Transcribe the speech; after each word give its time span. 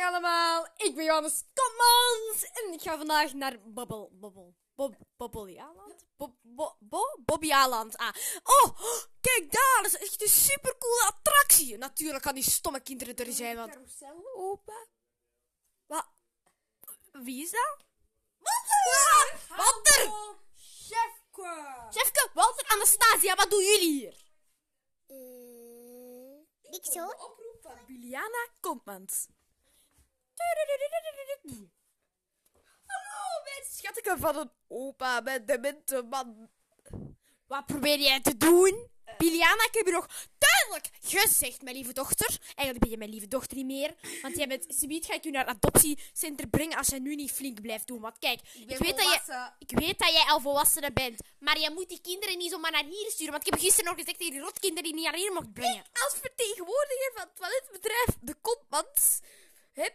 Allemaal, 0.00 0.66
ik 0.76 0.94
ben 0.94 1.04
Johannes 1.04 1.44
Kommans 1.54 2.44
en 2.44 2.72
ik 2.72 2.82
ga 2.82 2.96
vandaag 2.96 3.32
naar 3.32 3.60
Bobbel, 3.64 4.10
Bobbel, 4.12 4.54
Bob, 4.74 4.94
Bobbelialand? 5.16 6.04
Bob, 6.16 6.36
Bo, 6.42 6.76
Bo, 6.78 7.00
Bobbialand, 7.24 7.96
ah. 7.96 8.14
Oh, 8.42 8.80
kijk 9.20 9.52
daar, 9.52 9.80
dat 9.82 9.92
is 9.92 9.98
echt 9.98 10.22
een 10.22 10.28
supercoole 10.28 11.04
attractie. 11.06 11.78
Natuurlijk 11.78 12.22
kan 12.22 12.34
die 12.34 12.50
stomme 12.50 12.80
kinderen 12.80 13.16
er 13.16 13.32
zijn, 13.32 13.56
want... 13.56 13.70
Carousel 13.72 14.30
open. 14.34 14.88
Wat? 15.86 16.06
Wie 17.12 17.42
is 17.42 17.50
dat? 17.50 17.76
Walter! 18.38 19.38
Walter! 19.56 20.12
Chefke! 20.56 21.88
Chefke, 21.90 22.30
Walter, 22.34 22.66
Anastasia, 22.68 23.34
wat 23.34 23.50
doen 23.50 23.64
jullie 23.64 23.90
hier? 23.90 24.24
Eh, 25.06 26.70
niks 26.70 26.94
hoor. 26.94 27.14
Oproep 27.14 27.58
van 27.62 27.78
Juliana 27.86 28.48
Koopmans. 28.60 29.26
Hallo, 32.86 33.42
mijn 33.44 33.64
schatteke 33.70 34.16
van 34.18 34.36
een 34.36 34.50
opa 34.68 35.20
met 35.20 35.46
demente 35.46 36.02
man. 36.02 36.50
Wat 37.46 37.66
probeer 37.66 37.98
jij 37.98 38.20
te 38.20 38.36
doen? 38.36 38.88
Biliana, 39.18 39.64
ik 39.64 39.74
heb 39.74 39.86
je 39.86 39.92
nog 39.92 40.06
duidelijk 40.38 40.88
gezegd, 41.00 41.62
mijn 41.62 41.76
lieve 41.76 41.92
dochter. 41.92 42.38
Eigenlijk 42.54 42.78
ben 42.78 42.90
je 42.90 42.96
mijn 42.96 43.10
lieve 43.10 43.28
dochter 43.28 43.56
niet 43.56 43.66
meer. 43.66 43.94
Want 44.22 44.36
jij 44.36 44.46
bent, 44.46 44.66
Subiet 44.68 45.06
ga 45.06 45.14
ik 45.14 45.24
je 45.24 45.30
naar 45.30 45.46
het 45.46 45.56
adoptiecentrum 45.56 46.50
brengen 46.50 46.78
als 46.78 46.86
jij 46.86 46.98
nu 46.98 47.14
niet 47.14 47.32
flink 47.32 47.60
blijft 47.60 47.86
doen. 47.86 48.00
Want 48.00 48.18
kijk, 48.18 48.40
ik, 48.68 48.78
weet 48.78 48.96
dat 48.96 49.22
je, 49.26 49.50
ik 49.58 49.78
weet 49.78 49.98
dat 49.98 50.12
jij 50.12 50.24
al 50.26 50.40
volwassene 50.40 50.92
bent. 50.92 51.20
Maar 51.38 51.58
je 51.58 51.70
moet 51.74 51.88
die 51.88 52.00
kinderen 52.00 52.38
niet 52.38 52.50
zomaar 52.50 52.70
naar 52.70 52.84
hier 52.84 53.10
sturen. 53.10 53.32
Want 53.32 53.46
ik 53.46 53.52
heb 53.52 53.62
gisteren 53.62 53.84
nog 53.84 53.98
gezegd 53.98 54.18
dat 54.18 54.26
je 54.26 54.32
die 54.32 54.42
rotkinderen 54.42 54.94
niet 54.94 55.04
naar 55.04 55.14
hier 55.14 55.32
mocht 55.32 55.52
brengen. 55.52 55.84
Als 55.92 56.18
vertegenwoordiger 56.20 57.10
van 57.14 57.22
het 57.22 57.36
toiletbedrijf 57.36 58.16
De 58.20 58.34
Kompmans 58.40 59.20
heb 59.72 59.94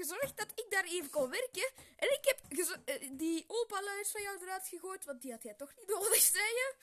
gezorgd 0.00 0.36
dat 0.36 0.50
ik 0.54 0.66
daar 0.68 0.84
even 0.84 1.10
kon 1.10 1.30
werken. 1.30 1.70
En 1.96 2.08
ik 2.12 2.24
heb 2.24 2.38
eh, 2.84 3.08
die 3.12 3.44
opa-luiers 3.46 4.10
van 4.10 4.22
jou 4.22 4.42
eruit 4.42 4.68
gegooid, 4.68 5.04
want 5.04 5.22
die 5.22 5.32
had 5.32 5.42
jij 5.42 5.54
toch 5.54 5.72
niet 5.76 5.88
nodig, 5.88 6.20
zei 6.20 6.44
je? 6.44 6.74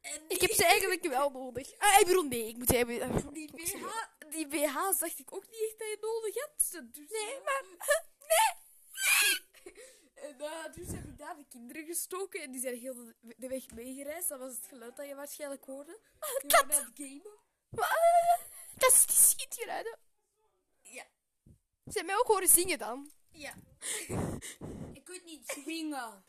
En 0.00 0.22
Ik 0.28 0.40
heb 0.40 0.50
ze 0.50 0.64
eigenlijk 0.64 1.02
wel 1.02 1.30
nodig. 1.30 1.78
Ah, 1.78 2.00
ik 2.00 2.06
bedoel, 2.06 2.22
nee, 2.22 2.48
ik 2.48 2.56
moet 2.56 2.72
hebben. 2.72 3.32
die 3.32 3.50
BH. 3.52 3.86
Die 4.30 4.46
BH's 4.46 4.98
dacht 4.98 5.18
ik 5.18 5.34
ook 5.34 5.46
niet 5.50 5.62
echt 5.68 5.78
dat 5.78 5.88
je 5.88 5.98
nodig 6.00 6.34
had. 6.34 6.94
Dus, 6.94 7.10
nee, 7.10 7.40
maar. 7.44 7.62
Nee! 8.32 8.62
En 10.14 10.40
eh, 10.40 10.72
dus 10.74 10.86
heb 10.86 11.04
ik 11.04 11.18
daar 11.18 11.36
de 11.36 11.44
kinderen 11.48 11.84
gestoken 11.84 12.42
en 12.42 12.50
die 12.52 12.60
zijn 12.60 12.78
heel 12.78 12.94
de, 12.94 13.14
de 13.36 13.48
weg 13.48 13.70
meegereisd. 13.70 14.28
Dat 14.28 14.38
was 14.38 14.54
het 14.54 14.66
geluid 14.66 14.96
dat 14.96 15.06
je 15.06 15.14
waarschijnlijk 15.14 15.64
hoorde. 15.64 15.98
Die 16.40 16.50
waren 16.50 16.74
aan 16.74 16.84
het 16.84 16.90
gamen. 16.94 17.42
Dat 18.76 18.92
is 18.92 19.06
die 19.06 19.16
schietgeluiden. 19.16 19.98
Ja. 20.82 21.04
Ze 21.84 21.92
hebben 21.92 22.06
mij 22.06 22.16
ook 22.16 22.26
horen 22.26 22.48
zingen 22.48 22.78
dan. 22.78 23.10
Ja. 23.30 23.54
Ik 24.98 25.06
weet 25.08 25.24
niet 25.24 25.48
swingen. 25.48 26.24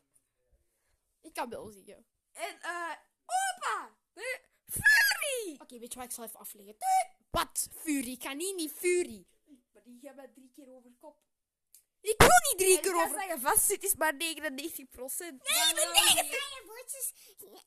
Ik 1.21 1.33
kan 1.33 1.49
wel 1.49 1.69
zingen. 1.69 2.05
En 2.31 2.61
eh, 2.61 2.95
opa! 3.25 3.97
Nee, 4.13 4.39
Fury! 4.67 5.55
Oké, 5.61 5.79
weet 5.79 5.93
je 5.93 5.99
wat? 5.99 6.07
Ik 6.07 6.13
zal 6.13 6.23
even 6.23 6.39
afleggen. 6.39 6.75
Wat? 7.31 7.67
Fury? 7.75 8.11
Ik 8.11 8.19
kan 8.19 8.37
niet, 8.37 8.55
niet 8.55 8.71
Fury. 8.71 9.25
Maar 9.73 9.83
die 9.83 10.13
mij 10.13 10.27
drie 10.27 10.51
keer 10.55 10.75
over 10.75 10.91
kop. 10.99 11.17
Ik 12.01 12.15
wil 12.17 12.27
niet 12.27 12.57
drie 12.57 12.75
En 12.75 12.81
keer 12.81 12.91
ik 12.91 12.97
ga 12.97 13.05
over. 13.05 13.17
Dat 13.19 13.27
je 13.27 13.39
vast 13.39 13.65
zit 13.65 13.83
is 13.83 13.95
maar 13.95 14.15
99 14.15 14.89
procent. 14.89 15.43
Nee, 15.43 15.69
Ik 15.71 16.31
ga 16.31 16.55
je 16.55 16.63
woordjes 16.65 17.13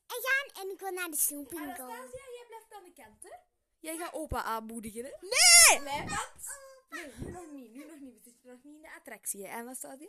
gaan 0.07 0.65
en 0.65 0.71
ik 0.71 0.81
wil 0.81 0.91
naar 0.91 1.11
de 1.11 1.17
snoepwinkel. 1.17 1.85
Anastasia, 1.85 2.31
jij 2.37 2.45
blijft 2.47 2.73
aan 2.73 2.85
de 2.85 2.93
kant, 2.93 3.23
hè? 3.23 3.37
Jij 3.81 3.97
gaat 3.97 4.13
opa 4.13 4.43
aanmoedigen, 4.43 5.05
hè? 5.05 5.11
Nee! 5.21 5.83
Leiband? 5.83 6.61
Nee, 6.91 7.13
nu 7.17 7.31
nog 7.31 7.47
niet. 7.53 7.73
Nu 7.75 7.85
nog 7.85 8.01
niet. 8.01 8.15
We 8.15 8.21
zitten 8.23 8.51
nog 8.51 8.63
niet 8.63 8.75
in 8.75 8.83
de 8.83 8.95
attractie. 8.97 9.41
Zie 9.41 9.49
je, 9.49 9.55
Anastasia? 9.55 10.09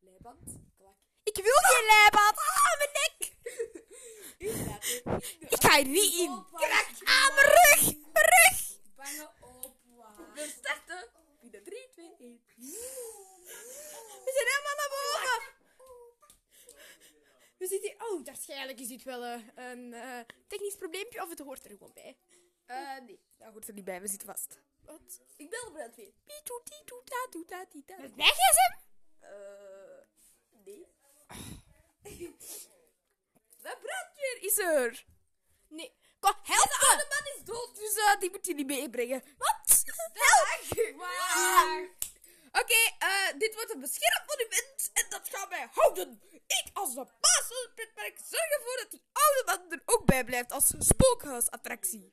Leiband. 0.00 0.58
Klak. 0.76 0.96
Ik 1.22 1.34
wil 1.34 1.60
geen 1.70 1.86
leiband. 1.86 2.38
Ah, 2.38 2.78
mijn 2.78 2.90
nek! 2.92 3.36
Hè. 4.38 5.16
Ik 5.38 5.62
ga 5.64 5.78
er 5.78 5.86
niet 5.86 6.14
in. 6.14 6.44
Krak 6.52 6.88
aan 7.04 7.34
mijn 7.34 7.46
rug! 7.46 7.82
Mijn 8.12 8.28
rug! 8.34 8.80
Bange 8.96 9.30
opa. 9.40 10.32
We 10.34 10.54
starten. 10.58 11.10
Binnen 11.40 11.62
3, 11.62 11.88
2, 11.90 12.16
1. 12.18 12.40
We 14.24 14.30
zijn 14.34 14.46
helemaal 14.46 14.76
naar 14.76 14.88
boven. 14.88 15.56
We 17.58 17.66
zitten 17.66 17.90
hier. 17.90 18.08
Oh, 18.08 18.24
waarschijnlijk 18.24 18.80
is 18.80 18.88
dit 18.88 19.02
wel 19.02 19.24
eh, 19.24 19.40
een 19.54 19.92
eh, 19.92 20.20
technisch 20.46 20.76
probleempje 20.76 21.22
of 21.22 21.28
het 21.28 21.38
hoort 21.38 21.64
er 21.64 21.70
gewoon 21.70 21.92
bij. 21.94 22.16
Eh, 22.68 22.98
nee, 23.06 23.20
dat 23.38 23.52
hoort 23.52 23.68
er 23.68 23.74
niet 23.74 23.84
bij. 23.84 24.00
We 24.00 24.08
zitten 24.08 24.28
vast. 24.28 24.60
Wat? 24.84 25.20
Ik 25.36 25.50
bel 25.50 25.64
de 25.64 25.70
brandweer. 25.72 26.12
Tatita. 27.44 27.96
Met 28.00 28.14
Weg 28.14 28.30
is 28.30 28.56
hem! 28.56 28.74
Eh, 29.20 30.04
nee. 30.64 30.86
De 33.62 33.76
brandweer 33.82 34.38
is 34.40 34.58
er. 34.58 35.04
Nee. 35.68 35.96
Kom, 36.20 36.34
help 36.42 36.68
De 36.68 36.76
me! 36.80 36.86
oude 36.88 37.06
man 37.08 37.34
is 37.36 37.44
dood. 37.44 37.76
Dus 37.76 37.96
eh, 37.96 38.20
die 38.20 38.30
moet 38.30 38.46
je 38.46 38.54
niet 38.54 38.66
meebrengen. 38.66 39.22
Wat? 39.38 39.82
Help! 40.12 40.96
Waar? 40.96 41.88
Oké, 42.62 42.80
eh, 42.98 43.38
dit 43.38 43.54
wordt 43.54 43.70
een 43.74 43.80
beschermd 43.80 44.26
monument 44.26 44.90
en 44.92 45.06
dat 45.10 45.28
gaan 45.28 45.48
wij 45.48 45.68
houden. 45.72 46.22
Ik 46.46 46.70
als 46.72 46.94
de 46.94 47.04
baas 47.04 47.46
van 47.48 47.56
het 47.62 47.74
pretpark 47.74 48.18
zorg 48.24 48.50
ervoor 48.50 48.76
dat 48.76 48.90
die 48.90 49.02
oude 49.12 49.42
man 49.46 49.72
er 49.72 49.82
ook 49.84 50.04
bij 50.06 50.24
blijft 50.24 50.52
als 50.52 50.72
spookhuisattractie. 50.78 52.06